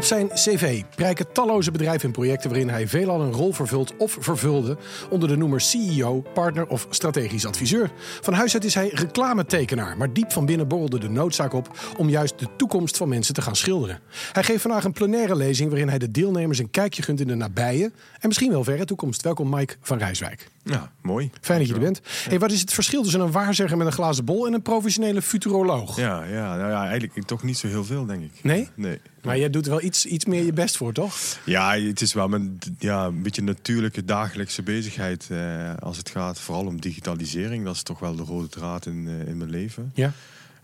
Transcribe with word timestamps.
Op 0.00 0.06
zijn 0.06 0.28
cv 0.28 0.82
prijken 0.94 1.32
talloze 1.32 1.70
bedrijven 1.70 2.04
en 2.04 2.12
projecten 2.12 2.50
waarin 2.50 2.68
hij 2.68 2.88
veelal 2.88 3.20
een 3.20 3.32
rol 3.32 3.52
vervult 3.52 3.96
of 3.96 4.16
vervulde 4.20 4.76
onder 5.10 5.28
de 5.28 5.36
noemer 5.36 5.60
CEO, 5.60 6.24
partner 6.34 6.66
of 6.66 6.86
strategisch 6.90 7.46
adviseur. 7.46 7.90
Van 8.20 8.32
huis 8.32 8.54
uit 8.54 8.64
is 8.64 8.74
hij 8.74 8.90
reclametekenaar, 8.94 9.96
maar 9.96 10.12
diep 10.12 10.32
van 10.32 10.46
binnen 10.46 10.68
borrelde 10.68 10.98
de 10.98 11.08
noodzaak 11.08 11.52
op 11.52 11.94
om 11.96 12.08
juist 12.08 12.38
de 12.38 12.46
toekomst 12.56 12.96
van 12.96 13.08
mensen 13.08 13.34
te 13.34 13.42
gaan 13.42 13.56
schilderen. 13.56 14.00
Hij 14.32 14.44
geeft 14.44 14.62
vandaag 14.62 14.84
een 14.84 14.92
plenaire 14.92 15.36
lezing 15.36 15.68
waarin 15.68 15.88
hij 15.88 15.98
de 15.98 16.10
deelnemers 16.10 16.58
een 16.58 16.70
kijkje 16.70 17.02
gunt 17.02 17.20
in 17.20 17.26
de 17.26 17.34
nabije 17.34 17.92
en 18.20 18.28
misschien 18.28 18.50
wel 18.50 18.64
verre 18.64 18.84
toekomst. 18.84 19.22
Welkom 19.22 19.48
Mike 19.50 19.76
van 19.80 19.98
Rijswijk. 19.98 20.48
Ja, 20.62 20.92
mooi. 21.02 21.30
Fijn 21.40 21.58
dat 21.58 21.68
je 21.68 21.74
er 21.74 21.80
bent. 21.80 22.00
Hey, 22.28 22.38
wat 22.38 22.52
is 22.52 22.60
het 22.60 22.72
verschil 22.72 23.02
tussen 23.02 23.20
een 23.20 23.30
waarzegger 23.30 23.76
met 23.76 23.86
een 23.86 23.92
glazen 23.92 24.24
bol 24.24 24.46
en 24.46 24.52
een 24.52 24.62
professionele 24.62 25.22
futuroloog? 25.22 25.96
Ja, 25.96 26.24
ja, 26.24 26.56
nou 26.56 26.70
ja, 26.70 26.88
eigenlijk 26.88 27.26
toch 27.26 27.42
niet 27.42 27.58
zo 27.58 27.66
heel 27.66 27.84
veel, 27.84 28.06
denk 28.06 28.22
ik. 28.22 28.30
Nee? 28.42 28.68
Nee. 28.74 29.00
Maar 29.22 29.38
jij 29.38 29.50
doet 29.50 29.64
er 29.64 29.70
wel 29.70 29.82
iets, 29.82 30.06
iets 30.06 30.24
meer 30.24 30.44
je 30.44 30.52
best 30.52 30.76
voor, 30.76 30.92
toch? 30.92 31.14
Ja, 31.44 31.78
het 31.78 32.00
is 32.00 32.12
wel 32.12 32.28
mijn 32.28 32.58
ja, 32.78 33.06
een 33.06 33.22
beetje 33.22 33.42
natuurlijke 33.42 34.04
dagelijkse 34.04 34.62
bezigheid 34.62 35.26
eh, 35.30 35.74
als 35.76 35.96
het 35.96 36.10
gaat 36.10 36.40
vooral 36.40 36.66
om 36.66 36.80
digitalisering. 36.80 37.64
Dat 37.64 37.74
is 37.74 37.82
toch 37.82 37.98
wel 37.98 38.16
de 38.16 38.22
rode 38.22 38.48
draad 38.48 38.86
in, 38.86 39.08
eh, 39.08 39.28
in 39.28 39.36
mijn 39.36 39.50
leven. 39.50 39.90
Ja. 39.94 40.12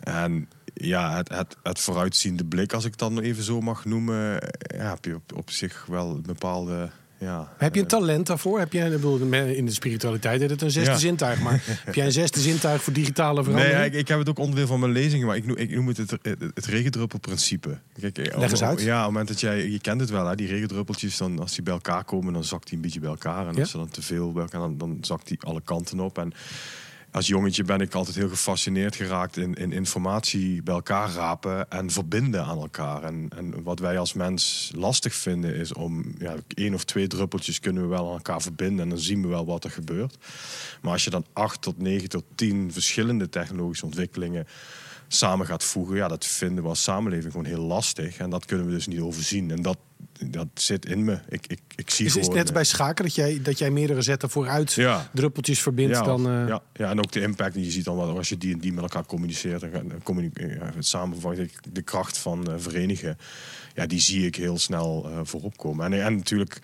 En 0.01 0.49
ja, 0.75 1.17
het, 1.17 1.29
het, 1.29 1.57
het 1.63 1.81
vooruitziende 1.81 2.45
blik, 2.45 2.73
als 2.73 2.85
ik 2.85 2.91
het 2.91 3.01
dan 3.01 3.21
even 3.21 3.43
zo 3.43 3.61
mag 3.61 3.85
noemen, 3.85 4.41
eh, 4.41 4.79
ja, 4.79 4.91
heb 4.91 5.05
je 5.05 5.15
op, 5.15 5.33
op 5.37 5.51
zich 5.51 5.87
wel 5.87 6.11
een 6.11 6.23
bepaalde 6.23 6.91
ja, 7.19 7.53
heb 7.57 7.75
je 7.75 7.81
een 7.81 7.87
talent 7.87 8.27
daarvoor? 8.27 8.59
Heb 8.59 8.73
jij, 8.73 8.91
in 8.91 9.67
de 9.67 9.73
spiritualiteit 9.73 10.41
is 10.41 10.51
het 10.51 10.63
een 10.63 10.71
zesde 10.71 10.99
zintuig, 10.99 11.41
maar 11.41 11.63
heb 11.85 11.95
jij 11.95 12.07
een 12.07 12.13
zesde 12.13 12.41
zintuig 12.41 12.83
voor 12.83 12.93
digitale 12.93 13.45
verandering? 13.45 13.79
Nee, 13.79 13.87
ik, 13.87 13.95
ik, 13.95 14.09
heb 14.09 14.19
het 14.19 14.29
ook 14.29 14.39
onderdeel 14.39 14.67
van 14.67 14.81
mijn 14.81 14.93
lezingen, 14.93 15.27
maar 15.27 15.37
ik 15.37 15.47
noem, 15.47 15.57
ik 15.57 15.71
noem 15.71 15.89
het 15.89 15.97
het, 15.97 16.11
het, 16.55 16.67
regendruppelprincipe. 16.67 17.79
Kijk, 18.01 18.17
Leg 18.37 18.51
eens 18.51 18.63
uit. 18.63 18.81
Ja, 18.81 18.99
op 18.99 19.05
het 19.05 19.07
moment 19.07 19.29
dat 19.29 19.41
jij, 19.41 19.71
je 19.71 19.81
kent 19.81 20.01
het 20.01 20.11
wel, 20.11 20.27
hè, 20.27 20.35
die 20.35 20.49
regendruppeltjes, 20.49 21.17
dan, 21.17 21.39
als 21.39 21.55
die 21.55 21.63
bij 21.63 21.73
elkaar 21.73 22.05
komen, 22.05 22.33
dan 22.33 22.45
zakt 22.45 22.65
die 22.65 22.77
een 22.77 22.83
beetje 22.83 23.01
bij 23.01 23.11
elkaar. 23.11 23.49
En 23.49 23.59
als 23.59 23.73
er 23.73 23.79
dan 23.79 23.89
te 23.89 24.03
veel 24.03 24.33
bij 24.33 24.43
elkaar, 24.43 24.61
dan, 24.61 24.79
dan 24.79 24.99
zakt 25.01 25.29
die 25.29 25.39
alle 25.41 25.61
kanten 25.65 26.01
op. 26.01 26.19
En 26.19 26.33
als 27.17 27.27
jongetje 27.27 27.65
ben 27.65 27.81
ik 27.81 27.95
altijd 27.95 28.17
heel 28.17 28.29
gefascineerd 28.29 28.97
geraakt 28.97 29.37
in, 29.37 29.55
in 29.55 29.73
informatie 29.73 30.63
bij 30.63 30.75
elkaar 30.75 31.11
rapen 31.11 31.71
en 31.71 31.91
verbinden 31.91 32.45
aan 32.45 32.59
elkaar. 32.59 33.03
En, 33.03 33.29
en 33.37 33.63
wat 33.63 33.79
wij 33.79 33.99
als 33.99 34.13
mens 34.13 34.71
lastig 34.75 35.15
vinden 35.15 35.55
is 35.55 35.73
om 35.73 36.15
ja, 36.19 36.35
één 36.55 36.75
of 36.75 36.85
twee 36.85 37.07
druppeltjes 37.07 37.61
kunnen 37.61 37.83
we 37.83 37.89
wel 37.89 38.07
aan 38.07 38.13
elkaar 38.13 38.43
verbinden 38.43 38.83
en 38.83 38.89
dan 38.89 38.99
zien 38.99 39.23
we 39.23 39.29
wel 39.29 39.47
wat 39.47 39.65
er 39.65 39.71
gebeurt. 39.71 40.19
Maar 40.83 40.93
als 40.93 41.05
je 41.05 41.11
dan 41.11 41.27
acht 41.33 41.63
tot 41.63 41.79
negen 41.79 42.09
tot 42.09 42.25
tien 42.35 42.73
verschillende 42.73 43.29
technologische 43.29 43.85
ontwikkelingen 43.85 44.47
samen 45.09 45.47
gaat 45.47 45.65
voegen, 45.65 45.97
ja, 45.97 46.09
dat 46.09 46.27
vinden 46.27 46.63
we 46.63 46.69
als 46.69 46.83
samenleving 46.83 47.33
gewoon 47.33 47.47
heel 47.47 47.65
lastig. 47.65 48.17
En 48.17 48.31
dat 48.31 48.45
kunnen 48.45 48.67
we 48.67 48.73
dus 48.73 48.87
niet 48.87 49.01
overzien. 49.01 49.51
En 49.51 49.63
dat, 49.63 49.79
dat 50.25 50.47
zit 50.55 50.87
in 50.87 51.05
me. 51.05 51.19
Ik, 51.29 51.47
ik, 51.47 51.61
ik 51.77 51.91
zie 51.91 52.07
is, 52.07 52.17
is 52.17 52.27
het 52.27 52.35
net 52.35 52.53
bij 52.53 52.65
schaken 52.65 53.05
dat 53.05 53.15
jij, 53.15 53.41
dat 53.43 53.59
jij 53.59 53.71
meerdere 53.71 54.03
zetten 54.03 54.31
vooruit 54.31 54.73
ja. 54.73 55.11
druppeltjes 55.15 55.63
verbindt? 55.63 55.97
Ja, 55.97 56.03
dan, 56.03 56.31
uh... 56.31 56.49
ja, 56.49 56.63
ja, 56.73 56.91
en 56.91 56.99
ook 56.99 57.13
de 57.13 57.21
impact 57.21 57.55
die 57.55 57.65
je 57.65 57.71
ziet 57.71 57.85
dan 57.85 57.97
wel 57.97 58.17
als 58.17 58.29
je 58.29 58.39
die 58.39 58.53
en 58.53 58.59
die 58.59 58.73
met 58.73 58.83
elkaar 58.83 59.07
communiceert. 59.07 59.63
En 59.63 59.93
communiceert 60.03 60.75
samen 60.79 61.19
de 61.73 61.83
kracht 61.83 62.19
van 62.19 62.47
uh, 62.49 62.55
verenigen. 62.59 63.19
Ja, 63.75 63.87
die 63.87 64.01
zie 64.01 64.27
ik 64.27 64.37
heel 64.37 64.59
snel 64.59 65.09
uh, 65.11 65.19
voorop 65.23 65.57
komen. 65.57 65.93
En, 65.93 66.05
en 66.05 66.17
natuurlijk 66.17 66.61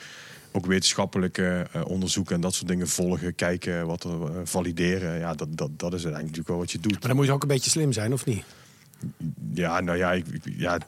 ook 0.52 0.66
wetenschappelijke 0.66 1.66
onderzoeken 1.86 2.34
en 2.34 2.40
dat 2.40 2.54
soort 2.54 2.68
dingen 2.68 2.88
volgen, 2.88 3.34
kijken, 3.34 3.86
wat 3.86 4.04
er 4.04 4.10
valideren. 4.44 5.18
Ja, 5.18 5.34
dat, 5.34 5.48
dat, 5.50 5.70
dat 5.78 5.94
is 5.94 6.04
uiteindelijk 6.04 6.22
natuurlijk 6.22 6.48
wel 6.48 6.58
wat 6.58 6.72
je 6.72 6.80
doet. 6.80 6.92
Maar 6.92 7.08
dan 7.08 7.16
moet 7.16 7.26
je 7.26 7.32
ook 7.32 7.42
een 7.42 7.48
beetje 7.48 7.70
slim 7.70 7.92
zijn, 7.92 8.12
of 8.12 8.26
niet? 8.26 8.44
Ja, 9.54 9.80
nou 9.80 9.98
ja, 9.98 10.12
ik, 10.12 10.26
ja, 10.56 10.78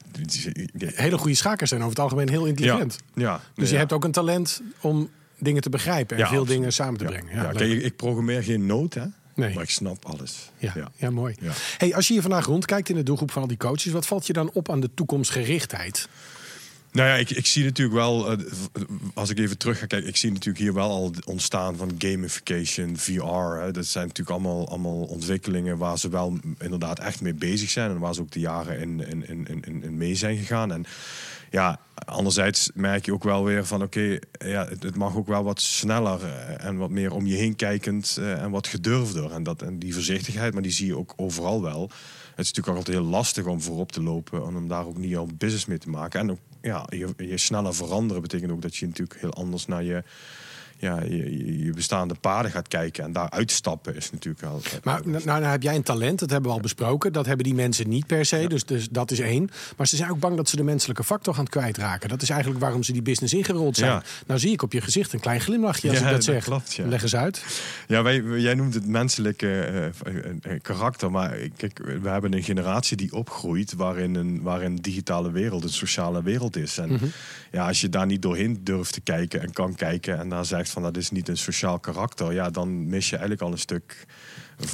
hele 0.76 1.18
goede 1.18 1.36
schakers 1.36 1.68
zijn 1.68 1.80
over 1.80 1.92
het 1.92 2.02
algemeen 2.02 2.28
heel 2.28 2.44
intelligent. 2.44 2.98
Ja, 3.14 3.22
ja 3.22 3.40
dus 3.54 3.70
je 3.70 3.76
hebt 3.76 3.92
ook 3.92 4.04
een 4.04 4.12
talent 4.12 4.62
om 4.80 5.10
dingen 5.38 5.62
te 5.62 5.70
begrijpen 5.70 6.16
en 6.16 6.26
veel 6.26 6.44
dingen 6.44 6.72
samen 6.72 6.98
te 6.98 7.04
brengen. 7.04 7.34
Ja, 7.34 7.52
kijk, 7.52 7.82
ik 7.82 7.96
programmeer 7.96 8.42
geen 8.42 8.66
noot, 8.66 8.94
hè? 8.94 9.04
Nee. 9.34 9.54
Maar 9.54 9.62
ik 9.62 9.70
snap 9.70 10.04
alles. 10.04 10.50
Ja, 10.58 10.90
ja. 10.96 11.10
mooi. 11.10 11.34
Hey, 11.78 11.94
als 11.94 12.06
je 12.06 12.12
hier 12.12 12.22
vandaag 12.22 12.46
rondkijkt 12.46 12.88
in 12.88 12.94
de 12.94 13.02
doelgroep 13.02 13.30
van 13.30 13.42
al 13.42 13.48
die 13.48 13.56
coaches, 13.56 13.92
wat 13.92 14.06
valt 14.06 14.26
je 14.26 14.32
dan 14.32 14.50
op 14.52 14.70
aan 14.70 14.80
de 14.80 14.90
toekomstgerichtheid? 14.94 16.08
Nou 16.94 17.08
ja, 17.08 17.14
ik, 17.14 17.30
ik 17.30 17.46
zie 17.46 17.64
natuurlijk 17.64 17.96
wel, 17.96 18.32
uh, 18.32 18.38
als 19.14 19.30
ik 19.30 19.38
even 19.38 19.58
terug 19.58 19.78
ga 19.78 19.86
kijken, 19.86 20.08
ik 20.08 20.16
zie 20.16 20.32
natuurlijk 20.32 20.58
hier 20.58 20.74
wel 20.74 20.90
al 20.90 21.12
ontstaan 21.24 21.76
van 21.76 21.94
gamification, 21.98 22.96
VR. 22.96 23.72
Dat 23.72 23.86
zijn 23.86 24.06
natuurlijk 24.06 24.30
allemaal, 24.30 24.68
allemaal 24.68 25.02
ontwikkelingen 25.02 25.78
waar 25.78 25.98
ze 25.98 26.08
wel 26.08 26.38
inderdaad 26.58 26.98
echt 26.98 27.20
mee 27.20 27.34
bezig 27.34 27.70
zijn 27.70 27.90
en 27.90 27.98
waar 27.98 28.14
ze 28.14 28.20
ook 28.20 28.30
de 28.30 28.40
jaren 28.40 28.80
in, 28.80 29.08
in, 29.08 29.28
in, 29.28 29.46
in, 29.64 29.82
in 29.82 29.96
mee 29.96 30.14
zijn 30.14 30.36
gegaan. 30.36 30.72
En 30.72 30.84
ja, 31.50 31.80
anderzijds 31.94 32.70
merk 32.74 33.04
je 33.04 33.12
ook 33.12 33.24
wel 33.24 33.44
weer 33.44 33.66
van 33.66 33.82
oké, 33.82 34.18
ja, 34.38 34.68
het, 34.68 34.96
mag 34.96 35.16
ook 35.16 35.26
wel 35.26 35.44
wat 35.44 35.60
sneller 35.60 36.24
eh, 36.24 36.64
en 36.64 36.76
wat 36.76 36.90
meer 36.90 37.12
om 37.12 37.26
je 37.26 37.36
heen 37.36 37.56
kijkend 37.56 38.16
uh, 38.20 38.42
en 38.42 38.50
wat 38.50 38.66
gedurfder. 38.66 39.32
En, 39.32 39.42
dat, 39.42 39.62
en 39.62 39.78
die 39.78 39.94
voorzichtigheid, 39.94 40.52
maar 40.52 40.62
die 40.62 40.72
zie 40.72 40.86
je 40.86 40.98
ook 40.98 41.12
overal 41.16 41.62
wel. 41.62 41.82
Het 41.82 42.44
is 42.44 42.52
natuurlijk 42.52 42.76
altijd 42.76 42.96
heel 42.96 43.06
lastig 43.06 43.44
om 43.44 43.60
voorop 43.60 43.92
te 43.92 44.02
lopen 44.02 44.46
en 44.46 44.56
om 44.56 44.68
daar 44.68 44.86
ook 44.86 44.98
niet 44.98 45.16
al 45.16 45.28
business 45.38 45.66
mee 45.66 45.78
te 45.78 45.90
maken. 45.90 46.20
En 46.20 46.30
ook 46.30 46.38
ja, 46.64 46.86
je, 46.88 47.08
je 47.16 47.38
sneller 47.38 47.74
veranderen 47.74 48.22
betekent 48.22 48.50
ook 48.50 48.62
dat 48.62 48.76
je 48.76 48.86
natuurlijk 48.86 49.20
heel 49.20 49.32
anders 49.32 49.66
naar 49.66 49.82
je 49.82 50.02
ja, 50.78 51.02
je, 51.02 51.64
je, 51.64 51.72
bestaande 51.72 52.14
paden 52.14 52.50
gaat 52.50 52.68
kijken 52.68 53.04
en 53.04 53.12
daar 53.12 53.30
uitstappen 53.30 53.96
is 53.96 54.10
natuurlijk 54.10 54.44
wel. 54.44 54.60
Maar 54.82 55.00
nou, 55.04 55.24
nou, 55.24 55.44
heb 55.44 55.62
jij 55.62 55.74
een 55.74 55.82
talent, 55.82 56.18
dat 56.18 56.30
hebben 56.30 56.50
we 56.50 56.56
al 56.56 56.62
besproken. 56.62 57.12
Dat 57.12 57.26
hebben 57.26 57.44
die 57.44 57.54
mensen 57.54 57.88
niet 57.88 58.06
per 58.06 58.24
se, 58.24 58.46
dus, 58.48 58.64
dus 58.64 58.88
dat 58.88 59.10
is 59.10 59.18
één. 59.18 59.50
Maar 59.76 59.86
ze 59.86 59.96
zijn 59.96 60.10
ook 60.10 60.18
bang 60.18 60.36
dat 60.36 60.48
ze 60.48 60.56
de 60.56 60.62
menselijke 60.62 61.04
factor 61.04 61.34
gaan 61.34 61.46
kwijtraken. 61.46 62.08
Dat 62.08 62.22
is 62.22 62.30
eigenlijk 62.30 62.60
waarom 62.60 62.82
ze 62.82 62.92
die 62.92 63.02
business 63.02 63.34
ingerold 63.34 63.76
zijn. 63.76 64.02
Nou 64.26 64.40
zie 64.40 64.52
ik 64.52 64.62
op 64.62 64.72
je 64.72 64.80
gezicht 64.80 65.12
een 65.12 65.20
klein 65.20 65.40
glimlachje 65.40 65.88
als 65.88 66.00
ik 66.00 66.08
dat 66.08 66.24
zeg. 66.24 66.44
Klopt, 66.44 66.78
Leg 66.84 67.02
eens 67.02 67.16
uit. 67.16 67.44
Ja, 67.88 68.02
wij, 68.02 68.22
jij 68.22 68.54
noemt 68.54 68.74
het 68.74 68.86
menselijke 68.86 69.92
uh, 70.46 70.52
karakter, 70.62 71.10
maar 71.10 71.36
kijk, 71.56 71.78
we 72.02 72.08
hebben 72.08 72.32
een 72.32 72.42
generatie 72.42 72.96
die 72.96 73.12
opgroeit 73.12 73.74
waarin 73.74 74.14
een, 74.14 74.42
waarin 74.42 74.70
een 74.70 74.82
digitale 74.82 75.30
wereld 75.30 75.64
een 75.64 75.68
sociale 75.68 76.22
wereld 76.22 76.56
is. 76.56 76.78
En 76.78 76.92
mhm. 76.92 77.04
ja, 77.50 77.66
als 77.66 77.80
je 77.80 77.88
daar 77.88 78.06
niet 78.06 78.22
doorheen 78.22 78.60
durft 78.62 78.92
te 78.92 79.00
kijken 79.00 79.40
en 79.40 79.52
kan 79.52 79.74
kijken 79.74 80.18
en 80.18 80.28
daar 80.28 80.44
van 80.70 80.82
dat 80.82 80.96
is 80.96 81.10
niet 81.10 81.28
een 81.28 81.36
sociaal 81.36 81.78
karakter, 81.78 82.32
ja, 82.32 82.50
dan 82.50 82.88
mis 82.88 83.04
je 83.04 83.16
eigenlijk 83.16 83.42
al 83.42 83.52
een 83.52 83.58
stuk 83.58 84.06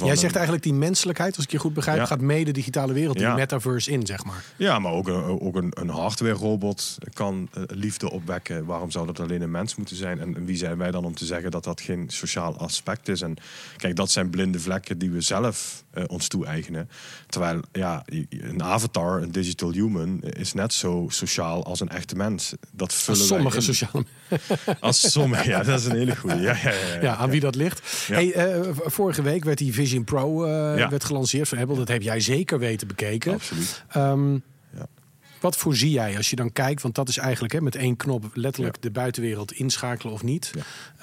Jij 0.03 0.15
zegt 0.15 0.33
eigenlijk 0.35 0.63
die 0.63 0.73
menselijkheid, 0.73 1.35
als 1.35 1.45
ik 1.45 1.51
je 1.51 1.57
goed 1.57 1.73
begrijp, 1.73 2.05
gaat 2.05 2.21
mee 2.21 2.45
de 2.45 2.51
digitale 2.51 2.93
wereld, 2.93 3.17
die 3.17 3.27
metaverse 3.27 3.91
in, 3.91 4.05
zeg 4.05 4.23
maar. 4.23 4.43
Ja, 4.55 4.79
maar 4.79 4.91
ook 4.91 5.07
een, 5.07 5.23
ook 5.41 5.55
een, 5.55 5.71
een 5.73 5.89
hardware 5.89 6.33
robot 6.33 6.97
kan 7.13 7.49
uh, 7.57 7.63
liefde 7.67 8.11
opwekken. 8.11 8.65
Waarom 8.65 8.91
zou 8.91 9.05
dat 9.05 9.19
alleen 9.19 9.41
een 9.41 9.51
mens 9.51 9.75
moeten 9.75 9.95
zijn? 9.95 10.19
En, 10.19 10.45
wie 10.45 10.57
zijn 10.57 10.77
wij 10.77 10.91
dan 10.91 11.05
om 11.05 11.15
te 11.15 11.25
zeggen 11.25 11.51
dat 11.51 11.63
dat 11.63 11.81
geen 11.81 12.09
sociaal 12.09 12.57
aspect 12.57 13.07
is? 13.07 13.21
En 13.21 13.35
kijk, 13.77 13.95
dat 13.95 14.11
zijn 14.11 14.29
blinde 14.29 14.59
vlekken 14.59 14.97
die 14.97 15.11
we 15.11 15.21
zelf 15.21 15.83
uh, 15.93 16.03
ons 16.07 16.27
toe-eigenen. 16.27 16.89
Terwijl 17.27 17.61
ja, 17.71 18.05
een 18.29 18.63
avatar, 18.63 19.21
een 19.21 19.31
digital 19.31 19.71
human, 19.71 20.21
is 20.21 20.53
net 20.53 20.73
zo 20.73 21.05
sociaal 21.09 21.65
als 21.65 21.79
een 21.79 21.89
echte 21.89 22.15
mens. 22.15 22.53
Dat 22.71 22.93
vullen 22.93 23.19
als 23.19 23.29
sommige 23.29 23.61
sociale 23.61 24.05
Als 24.79 25.11
sommige, 25.11 25.49
ja, 25.49 25.63
dat 25.63 25.79
is 25.79 25.85
een 25.85 25.95
hele 25.95 26.15
goede. 26.15 26.35
Ja, 26.35 26.55
ja, 26.63 26.71
ja, 26.71 27.01
ja, 27.01 27.15
aan 27.15 27.29
wie 27.29 27.39
dat 27.39 27.55
ligt. 27.55 28.07
Hey, 28.07 28.55
uh, 28.57 28.67
vorige 28.73 29.21
week 29.21 29.43
werd 29.43 29.57
die 29.57 29.73
Vision 29.73 30.03
Pro 30.03 30.45
uh, 30.45 30.89
werd 30.89 31.03
gelanceerd 31.03 31.47
van 31.47 31.57
Apple. 31.57 31.75
Dat 31.75 31.87
heb 31.87 32.01
jij 32.01 32.19
zeker 32.19 32.59
weten 32.59 32.87
bekeken. 32.87 33.33
Absoluut. 33.33 33.83
Um, 33.97 34.43
wat 35.41 35.57
voorzie 35.57 35.91
jij 35.91 36.17
als 36.17 36.29
je 36.29 36.35
dan 36.35 36.51
kijkt? 36.51 36.81
Want 36.81 36.95
dat 36.95 37.09
is 37.09 37.17
eigenlijk 37.17 37.53
hè, 37.53 37.61
met 37.61 37.75
één 37.75 37.95
knop 37.95 38.29
letterlijk 38.33 38.81
de 38.81 38.91
buitenwereld 38.91 39.51
inschakelen 39.51 40.13
of 40.13 40.23
niet. 40.23 40.51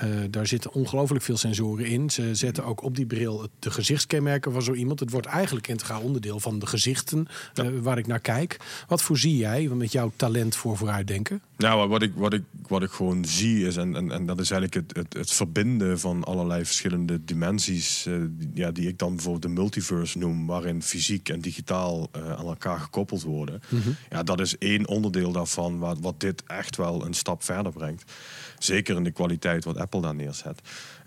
Uh, 0.04 0.08
daar 0.30 0.46
zitten 0.46 0.72
ongelooflijk 0.72 1.24
veel 1.24 1.36
sensoren 1.36 1.86
in. 1.86 2.10
Ze 2.10 2.34
zetten 2.34 2.64
ook 2.64 2.82
op 2.82 2.96
die 2.96 3.06
bril 3.06 3.48
de 3.58 3.70
gezichtskenmerken 3.70 4.52
van 4.52 4.62
zo 4.62 4.72
iemand. 4.72 5.00
Het 5.00 5.10
wordt 5.10 5.26
eigenlijk 5.26 5.68
integraal 5.68 6.00
onderdeel 6.00 6.40
van 6.40 6.58
de 6.58 6.66
gezichten 6.66 7.26
uh, 7.54 7.66
waar 7.80 7.98
ik 7.98 8.06
naar 8.06 8.20
kijk. 8.20 8.56
Wat 8.88 9.02
voorzie 9.02 9.36
jij 9.36 9.68
met 9.68 9.92
jouw 9.92 10.12
talent 10.16 10.56
voor 10.56 10.76
vooruitdenken? 10.76 11.42
Nou, 11.56 11.88
wat 11.88 12.02
ik, 12.02 12.12
wat 12.14 12.32
ik, 12.32 12.42
wat 12.68 12.82
ik 12.82 12.90
gewoon 12.90 13.24
zie 13.24 13.66
is, 13.66 13.76
en, 13.76 13.96
en, 13.96 14.12
en 14.12 14.26
dat 14.26 14.40
is 14.40 14.50
eigenlijk 14.50 14.88
het, 14.88 14.96
het, 14.96 15.14
het 15.14 15.32
verbinden 15.32 16.00
van 16.00 16.24
allerlei 16.24 16.64
verschillende 16.64 17.24
dimensies. 17.24 18.06
Uh, 18.06 18.24
ja, 18.54 18.70
die 18.70 18.88
ik 18.88 18.98
dan 18.98 19.14
bijvoorbeeld 19.14 19.42
de 19.42 19.60
multiverse 19.60 20.18
noem, 20.18 20.46
waarin 20.46 20.82
fysiek 20.82 21.28
en 21.28 21.40
digitaal 21.40 22.08
aan 22.12 22.46
elkaar 22.46 22.80
gekoppeld 22.80 23.22
worden. 23.22 23.62
Mm 23.68 23.80
-hmm. 23.80 23.96
Ja, 24.10 24.22
dat 24.28 24.40
is 24.40 24.58
één 24.58 24.88
onderdeel 24.88 25.32
daarvan 25.32 25.78
wat, 25.78 25.98
wat 26.00 26.20
dit 26.20 26.42
echt 26.46 26.76
wel 26.76 27.04
een 27.04 27.14
stap 27.14 27.42
verder 27.42 27.72
brengt. 27.72 28.12
Zeker 28.58 28.96
in 28.96 29.04
de 29.04 29.10
kwaliteit 29.10 29.64
wat 29.64 29.76
Apple 29.76 30.00
daar 30.00 30.14
neerzet. 30.14 30.60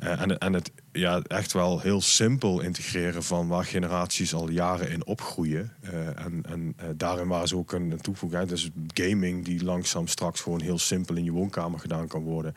Uh, 0.04 0.22
en, 0.22 0.38
en 0.38 0.54
het 0.54 0.72
ja, 0.92 1.22
echt 1.28 1.54
wel 1.54 1.80
heel 1.80 2.02
simpel 2.02 2.62
integreren 2.62 3.24
van 3.24 3.48
waar 3.48 3.66
generaties 3.66 4.34
al 4.34 4.50
jaren 4.50 4.90
in 4.90 5.06
opgroeien. 5.06 5.72
Eh, 5.82 6.26
en 6.26 6.44
en 6.50 6.76
uh, 6.80 6.86
daarin 6.96 7.28
waar 7.28 7.48
ze 7.48 7.58
ook 7.58 7.72
een 7.72 8.00
toevoeging. 8.02 8.48
Dus 8.48 8.70
gaming 8.94 9.46
die 9.46 9.64
langzaam 9.64 10.08
straks 10.08 10.42
gewoon 10.42 10.62
heel 10.62 10.80
simpel 10.80 11.16
in 11.16 11.24
je 11.24 11.32
woonkamer 11.32 11.80
gedaan 11.80 12.08
kan 12.08 12.22
worden. 12.24 12.56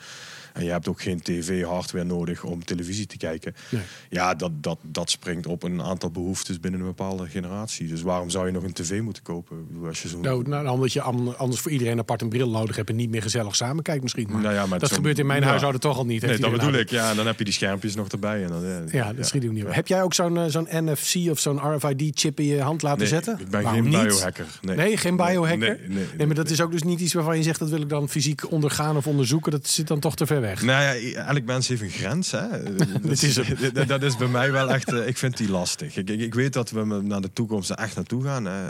En 0.53 0.65
je 0.65 0.71
hebt 0.71 0.89
ook 0.89 1.03
geen 1.03 1.23
tv-hardware 1.23 2.05
nodig 2.05 2.45
om 2.45 2.65
televisie 2.65 3.07
te 3.07 3.17
kijken. 3.17 3.55
Nee. 3.69 3.83
Ja, 4.11 4.35
dat, 4.35 4.63
dat, 4.63 4.79
dat 4.83 5.11
springt 5.11 5.47
op 5.47 5.63
een 5.63 5.83
aantal 5.83 6.11
behoeftes 6.11 6.61
binnen 6.61 6.81
een 6.81 6.87
bepaalde 6.87 7.27
generatie. 7.27 7.89
Dus 7.89 8.03
waarom 8.03 8.31
zou 8.31 8.47
je 8.47 8.53
nog 8.53 8.63
een 8.63 8.73
tv 8.73 9.01
moeten 9.01 9.23
kopen? 9.23 9.69
Als 9.87 10.03
je 10.03 10.09
zo... 10.09 10.21
nou, 10.21 10.49
nou, 10.49 10.69
omdat 10.69 10.93
je 10.93 11.01
anders 11.03 11.61
voor 11.61 11.71
iedereen 11.71 11.99
apart 11.99 12.23
een 12.23 12.29
bril 12.29 12.51
nodig 12.51 12.77
hebt 12.77 12.89
en 12.89 12.97
niet 12.97 13.11
meer 13.11 13.23
gezellig 13.23 13.57
samen 13.57 13.83
kijkt 13.83 14.03
misschien. 14.03 14.29
Maar, 14.31 14.43
nou 14.43 14.55
ja, 14.55 14.67
maar 14.67 14.79
dat 14.79 14.93
gebeurt 14.93 15.19
in 15.19 15.27
mijn 15.27 15.41
ja. 15.43 15.49
huishouden 15.49 15.81
toch 15.81 15.97
al 15.97 16.07
niet. 16.07 16.23
Nee, 16.23 16.39
dat 16.39 16.51
bedoel 16.51 16.73
ik. 16.73 16.91
Ja, 16.91 17.11
en 17.11 17.17
dan 17.17 17.27
heb 17.27 17.39
je 17.39 17.45
die 17.45 17.53
schermpjes 17.53 17.95
nog 17.95 18.09
erbij. 18.09 18.24
En 18.25 18.49
dan, 18.49 18.88
ja, 18.91 19.12
dat 19.12 19.26
schiet 19.26 19.53
niet 19.53 19.65
Heb 19.69 19.87
jij 19.87 20.03
ook 20.03 20.15
zo'n 20.15 20.50
zo'n 20.50 20.69
NFC 20.71 21.31
of 21.31 21.38
zo'n 21.38 21.75
RFID-chip 21.75 22.41
in 22.41 22.47
je 22.47 22.61
hand 22.61 22.82
laten 22.82 22.99
nee, 22.99 23.09
zetten? 23.09 23.38
ik 23.41 23.50
ben 23.50 23.67
geen 23.67 23.91
biohacker. 23.91 24.47
Nee. 24.61 24.76
nee, 24.76 24.97
geen 24.97 25.17
biohacker? 25.17 25.59
Nee, 25.59 25.88
nee, 25.88 26.06
nee, 26.17 26.26
maar 26.26 26.37
dat 26.37 26.50
is 26.50 26.61
ook 26.61 26.73
dus 26.73 26.82
niet 26.82 27.00
iets 27.00 27.12
waarvan 27.12 27.37
je 27.37 27.43
zegt... 27.43 27.59
dat 27.59 27.69
wil 27.69 27.81
ik 27.81 27.88
dan 27.88 28.09
fysiek 28.09 28.50
ondergaan 28.50 28.97
of 28.97 29.06
onderzoeken. 29.06 29.53
Dat 29.53 29.69
zit 29.69 29.88
dan 29.88 30.00
toch 30.00 30.17
te 30.17 30.26
ver 30.26 30.41
weg. 30.41 30.62
Nou 30.62 30.97
ja, 30.97 31.26
elk 31.26 31.44
mens 31.44 31.69
heeft 31.69 31.82
een 31.82 31.91
grens. 31.91 32.31
Hè. 32.31 32.47
dat, 33.03 33.23
is, 33.23 33.41
dat, 33.87 34.03
is 34.03 34.17
bij 34.17 34.29
mij 34.29 34.53
wel 34.53 34.70
echt... 34.70 34.93
ik 34.93 35.17
vind 35.17 35.37
die 35.37 35.50
lastig. 35.50 35.97
Ik, 35.97 36.11
ik, 36.11 36.20
ik, 36.20 36.35
weet 36.35 36.53
dat 36.53 36.70
we 36.70 36.85
naar 36.85 37.20
de 37.20 37.32
toekomst 37.32 37.70
er 37.70 37.77
echt 37.77 37.97
naartoe 37.97 38.23
gaan. 38.23 38.44
Hè. 38.44 38.62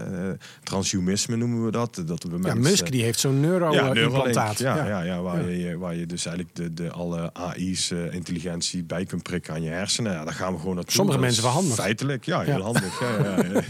Transhumanisme 0.62 1.36
noemen 1.36 1.64
we 1.64 1.70
dat. 1.70 2.02
dat 2.06 2.22
we 2.22 2.38
ja, 2.42 2.54
Musk 2.54 2.90
die 2.90 3.02
heeft 3.02 3.20
zo'n 3.20 3.40
neuro-implantaat. 3.40 4.58
Ja, 4.58 4.76
ja, 4.76 4.86
ja, 4.86 5.02
ja, 5.02 5.20
waar, 5.20 5.50
Je, 5.50 5.78
waar 5.78 5.94
je 5.94 6.06
dus 6.06 6.26
eigenlijk 6.26 6.56
de, 6.56 6.74
de 6.74 6.90
alle 6.90 7.32
AI's, 7.32 7.90
intelligentie 8.10 8.82
bij 8.82 9.04
kunt 9.04 9.22
prikken 9.22 9.43
aan 9.48 9.62
je 9.62 9.70
hersenen. 9.70 10.12
Ja, 10.12 10.24
daar 10.24 10.34
gaan 10.34 10.52
we 10.52 10.58
gewoon 10.58 10.74
naartoe. 10.74 10.94
Sommige 10.94 11.18
mensen 11.18 11.42
wel 11.42 11.52
handig. 11.52 11.74
Feitelijk, 11.74 12.24
ja, 12.24 12.40
heel 12.40 12.60
handig. 12.60 13.00
Ja, 13.00 13.18
ja, 13.18 13.62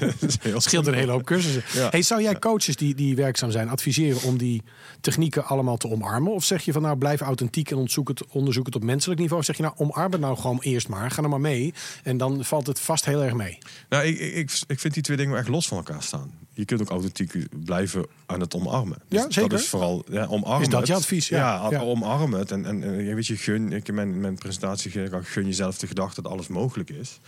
ja. 0.42 0.60
scheelt 0.60 0.86
een 0.86 0.94
hele 0.94 1.12
hoop 1.12 1.24
cursussen. 1.24 1.90
Hey, 1.90 2.02
zou 2.02 2.22
jij 2.22 2.38
coaches 2.38 2.76
die, 2.76 2.94
die 2.94 3.16
werkzaam 3.16 3.50
zijn 3.50 3.68
adviseren 3.68 4.22
om 4.22 4.38
die 4.38 4.62
technieken 5.00 5.44
allemaal 5.44 5.76
te 5.76 5.90
omarmen? 5.90 6.32
Of 6.32 6.44
zeg 6.44 6.62
je 6.62 6.72
van 6.72 6.82
nou 6.82 6.96
blijf 6.96 7.20
authentiek 7.20 7.70
en 7.70 7.76
onderzoek 7.76 8.08
het, 8.08 8.26
onderzoek 8.26 8.66
het 8.66 8.76
op 8.76 8.82
menselijk 8.82 9.20
niveau? 9.20 9.40
Of 9.40 9.46
zeg 9.46 9.56
je 9.56 9.62
nou 9.62 9.74
omarm 9.76 10.12
het 10.12 10.20
nou 10.20 10.36
gewoon 10.36 10.58
eerst 10.60 10.88
maar, 10.88 11.10
ga 11.10 11.22
er 11.22 11.28
maar 11.28 11.40
mee. 11.40 11.74
En 12.02 12.16
dan 12.16 12.44
valt 12.44 12.66
het 12.66 12.80
vast 12.80 13.04
heel 13.04 13.22
erg 13.22 13.34
mee. 13.34 13.58
Nou, 13.88 14.04
ik, 14.04 14.18
ik, 14.18 14.50
ik 14.66 14.80
vind 14.80 14.94
die 14.94 15.02
twee 15.02 15.16
dingen 15.16 15.38
echt 15.38 15.48
los 15.48 15.68
van 15.68 15.76
elkaar 15.76 16.02
staan. 16.02 16.30
Je 16.54 16.64
kunt 16.64 16.80
ook 16.80 16.88
authentiek 16.88 17.46
blijven 17.64 18.06
aan 18.26 18.40
het 18.40 18.54
omarmen. 18.54 18.98
Dus 19.08 19.20
ja, 19.20 19.30
zeker. 19.30 19.50
Dat 19.50 19.60
is 19.60 19.68
vooral 19.68 20.04
ja, 20.10 20.26
omarmen. 20.26 20.60
Is 20.62 20.68
dat 20.68 20.86
je 20.86 20.94
advies? 20.94 21.28
Ja, 21.28 21.68
ja, 21.70 21.80
omarmen 21.80 22.38
het. 22.38 22.50
En, 22.50 22.64
en, 22.66 23.14
weet 23.14 23.26
je, 23.26 23.36
gun, 23.36 23.72
ik 23.72 23.88
in 23.88 23.94
mijn, 23.94 24.20
mijn 24.20 24.34
presentatie 24.34 24.90
gun 25.22 25.46
jezelf 25.46 25.63
de 25.72 25.86
gedachte 25.86 26.22
dat 26.22 26.32
alles 26.32 26.48
mogelijk 26.48 26.90
is. 26.90 27.20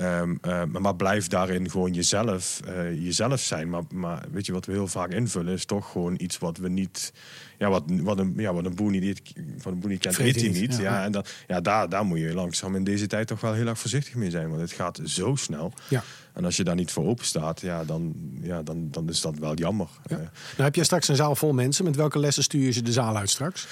Um, 0.00 0.38
uh, 0.46 0.64
maar 0.64 0.96
blijf 0.96 1.26
daarin 1.26 1.70
gewoon 1.70 1.92
jezelf, 1.92 2.60
uh, 2.68 3.02
jezelf 3.04 3.40
zijn. 3.40 3.70
Maar, 3.70 3.82
maar 3.92 4.24
weet 4.32 4.46
je 4.46 4.52
wat 4.52 4.66
we 4.66 4.72
heel 4.72 4.86
vaak 4.86 5.10
invullen 5.10 5.52
is 5.52 5.64
toch 5.64 5.90
gewoon 5.90 6.14
iets 6.18 6.38
wat 6.38 6.56
we 6.56 6.68
niet. 6.68 7.12
Ja, 7.58 7.68
wat, 7.68 7.82
wat, 7.86 8.18
een, 8.18 8.34
ja, 8.36 8.54
wat 8.54 8.64
een 8.64 8.74
boer 8.74 8.90
niet, 8.90 9.22
wat 9.62 9.72
een 9.72 9.78
boer 9.78 9.90
niet 9.90 10.00
kent, 10.00 10.16
weet 10.16 10.40
hij 10.40 10.48
niet. 10.48 10.76
Ja, 10.76 10.82
ja, 10.82 11.04
en 11.04 11.12
dan, 11.12 11.24
ja 11.46 11.60
daar, 11.60 11.88
daar 11.88 12.04
moet 12.04 12.18
je 12.18 12.34
langzaam 12.34 12.76
in 12.76 12.84
deze 12.84 13.06
tijd 13.06 13.26
toch 13.26 13.40
wel 13.40 13.52
heel 13.52 13.66
erg 13.66 13.78
voorzichtig 13.78 14.14
mee 14.14 14.30
zijn. 14.30 14.48
Want 14.48 14.60
het 14.60 14.72
gaat 14.72 15.00
zo 15.04 15.34
snel. 15.34 15.72
Ja. 15.88 16.02
En 16.32 16.44
als 16.44 16.56
je 16.56 16.64
daar 16.64 16.74
niet 16.74 16.90
voor 16.90 17.06
open 17.06 17.24
staat, 17.24 17.60
ja, 17.60 17.84
dan, 17.84 18.14
ja, 18.40 18.62
dan, 18.62 18.88
dan 18.90 19.08
is 19.08 19.20
dat 19.20 19.38
wel 19.38 19.54
jammer. 19.54 19.88
Ja. 20.06 20.16
nou, 20.16 20.30
heb 20.56 20.74
jij 20.74 20.84
straks 20.84 21.08
een 21.08 21.16
zaal 21.16 21.36
vol 21.36 21.52
mensen. 21.52 21.84
Met 21.84 21.96
welke 21.96 22.18
lessen 22.18 22.42
stuur 22.42 22.64
je 22.64 22.70
ze 22.70 22.82
de 22.82 22.92
zaal 22.92 23.16
uit 23.16 23.30
straks? 23.30 23.66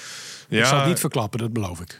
Ja, 0.53 0.61
ik 0.61 0.67
zal 0.67 0.79
het 0.79 0.89
niet 0.89 1.01
verklappen, 1.01 1.39
dat 1.39 1.53
beloof 1.53 1.81
ik. 1.81 1.97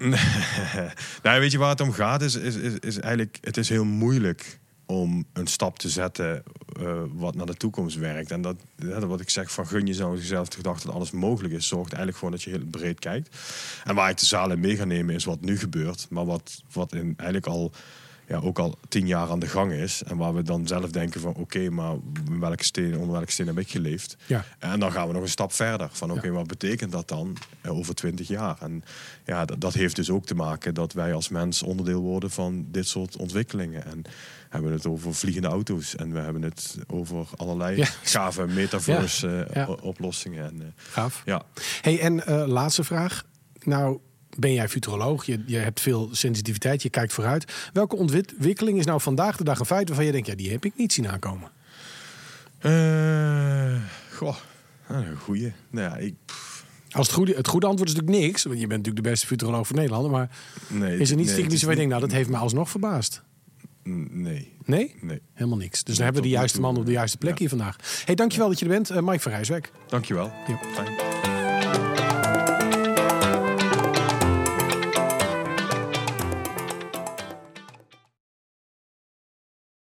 nou, 1.23 1.41
weet 1.41 1.53
je 1.53 1.59
waar 1.59 1.69
het 1.69 1.81
om 1.81 1.93
gaat? 1.93 2.23
Is, 2.23 2.35
is, 2.35 2.57
is, 2.57 2.73
is, 2.79 2.99
eigenlijk, 2.99 3.39
het 3.41 3.57
is 3.57 3.69
heel 3.69 3.85
moeilijk 3.85 4.61
om 4.87 5.25
een 5.33 5.47
stap 5.47 5.79
te 5.79 5.89
zetten 5.89 6.43
uh, 6.81 7.03
wat 7.13 7.35
naar 7.35 7.47
de 7.47 7.55
toekomst 7.55 7.97
werkt. 7.97 8.31
En 8.31 8.43
dat, 8.43 8.57
dat 8.77 9.03
wat 9.03 9.21
ik 9.21 9.31
zeg 9.31 9.53
van 9.53 9.67
gun 9.67 9.87
jezelf 9.87 10.49
de 10.49 10.57
gedachte 10.57 10.87
dat 10.87 10.95
alles 10.95 11.11
mogelijk 11.11 11.55
is, 11.55 11.67
zorgt 11.67 11.93
eigenlijk 11.93 12.19
voor 12.19 12.31
dat 12.31 12.43
je 12.43 12.51
heel 12.51 12.67
breed 12.71 12.99
kijkt. 12.99 13.37
En 13.85 13.95
waar 13.95 14.11
ik 14.11 14.19
de 14.19 14.27
zaal 14.27 14.51
in 14.51 14.61
mee 14.61 14.77
ga 14.77 14.85
nemen 14.85 15.15
is 15.15 15.25
wat 15.25 15.41
nu 15.41 15.59
gebeurt, 15.59 16.07
maar 16.11 16.25
wat, 16.25 16.63
wat 16.73 16.93
in 16.93 17.15
eigenlijk 17.17 17.47
al 17.47 17.73
ja, 18.33 18.39
ook 18.39 18.59
al 18.59 18.79
tien 18.89 19.07
jaar 19.07 19.31
aan 19.31 19.39
de 19.39 19.47
gang 19.47 19.73
is. 19.73 20.03
En 20.03 20.17
waar 20.17 20.35
we 20.35 20.43
dan 20.43 20.67
zelf 20.67 20.91
denken 20.91 21.21
van 21.21 21.35
oké, 21.35 21.71
maar 21.71 21.97
welke 22.39 22.65
steen, 22.65 22.97
onder 22.97 23.13
welke 23.13 23.31
steen 23.31 23.47
heb 23.47 23.59
ik 23.59 23.71
geleefd? 23.71 24.17
Ja. 24.27 24.45
En 24.59 24.81
dan 24.81 24.93
gaan 24.93 25.07
we 25.07 25.13
nog 25.13 25.23
een 25.23 25.29
stap 25.29 25.53
verder. 25.53 25.89
Van 25.93 26.13
oké, 26.13 26.31
wat 26.31 26.47
betekent 26.47 26.93
dat 26.93 27.09
dan 27.09 27.37
eh, 27.61 27.77
over 27.77 27.95
twintig 27.95 28.29
jaar? 28.29 28.57
En 28.61 28.85
ja, 29.25 29.45
dat, 29.45 29.61
dat, 29.61 29.75
heeft 29.75 29.97
dus 29.97 30.11
ook 30.11 30.27
te 30.27 30.35
maken 30.35 30.75
dat 30.75 30.93
wij 30.93 31.15
als 31.15 31.29
mens 31.29 31.63
onderdeel 31.63 32.01
worden 32.01 32.31
van 32.31 32.67
dit 32.69 32.89
soort 32.89 33.17
ontwikkelingen. 33.17 33.85
En 33.85 34.03
hebben 34.49 34.71
we 34.71 34.77
het 34.77 34.87
over 34.87 35.15
vliegende 35.15 35.49
auto's. 35.49 35.97
En 35.97 36.13
we 36.13 36.19
hebben 36.19 36.43
het 36.43 36.77
over 36.87 37.27
allerlei 37.37 37.77
ja. 37.77 37.87
gave 38.03 38.47
metaverse 38.47 39.49
uh, 39.57 39.71
oplossingen. 39.81 40.45
En, 40.45 40.57
uh, 40.57 40.67
Gaaf. 40.77 41.23
Ja. 41.25 41.43
Hey, 41.81 42.01
en 42.01 42.25
laatste 42.47 42.85
vraag. 42.85 43.25
Nou, 43.65 43.99
ben 44.39 44.53
jij 44.53 44.69
futuroloog, 44.69 45.25
je, 45.25 45.43
je 45.47 45.57
hebt 45.57 45.81
veel 45.81 46.09
sensitiviteit, 46.13 46.83
je 46.83 46.91
kijkt 46.91 47.13
vooruit. 47.13 47.53
Welke 47.73 47.97
ontwikkeling 47.97 48.79
is 48.79 48.87
nou 48.87 49.01
vandaag 49.01 49.37
de 49.37 49.45
dag 49.45 49.59
een 49.59 49.67
feit 49.67 49.89
waarvan 49.89 50.07
je 50.07 50.13
denkt, 50.13 50.27
ja, 50.27 50.35
die 50.35 50.51
heb 50.51 50.65
ik 50.65 50.73
niet 50.77 50.93
zien 50.93 51.09
aankomen? 51.09 51.51
Uh, 52.63 53.83
goh, 54.13 54.37
een 54.89 55.17
goeie. 55.17 55.53
Nou 55.71 55.91
ja, 55.91 55.97
ik, 55.97 56.15
Als 56.91 57.07
het 57.07 57.17
goede, 57.17 57.35
het 57.35 57.49
goede 57.49 57.67
antwoord 57.67 57.89
is 57.89 57.95
natuurlijk 57.95 58.25
niks, 58.25 58.43
want 58.43 58.61
je 58.61 58.67
bent 58.67 58.79
natuurlijk 58.79 59.05
de 59.05 59.11
beste 59.11 59.27
futuroloog 59.27 59.67
van 59.67 59.77
Nederland, 59.77 60.11
maar 60.11 60.31
nee, 60.69 60.99
is 60.99 61.11
er 61.11 61.17
niet 61.17 61.25
nee, 61.25 61.35
stiekem 61.35 61.55
iets 61.55 61.63
waar 61.63 61.71
je 61.71 61.77
denkt, 61.77 61.93
nou, 61.93 62.07
dat 62.07 62.13
heeft 62.17 62.29
me 62.29 62.37
alsnog 62.37 62.71
verbaasd? 62.71 63.23
Nee. 63.83 64.53
Nee? 64.65 64.95
Nee. 65.01 65.21
Helemaal 65.35 65.59
niks. 65.59 65.85
Dus 65.85 65.97
dan 65.97 66.05
hebben 66.05 66.23
we 66.23 66.29
de 66.29 66.35
juiste 66.35 66.61
man 66.61 66.77
op 66.77 66.87
de 66.87 66.93
juiste 66.93 67.19
plek 67.19 67.39
hier 67.39 67.49
vandaag. 67.49 67.77
hey, 68.05 68.15
dankjewel 68.15 68.49
dat 68.49 68.59
je 68.59 68.65
er 68.65 68.71
bent. 68.71 68.91
Uh, 68.91 68.99
Mike 68.99 69.21
van 69.21 69.33
Rijswijk. 69.33 69.73
Dankjewel. 69.89 70.33
Ja. 70.47 70.59
Fijn. 70.75 71.22